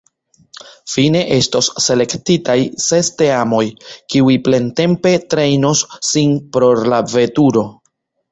[0.93, 2.55] Fine estos selektitaj
[2.85, 3.61] ses teamoj,
[4.13, 7.65] kiuj plentempe trejnos sin por la veturo.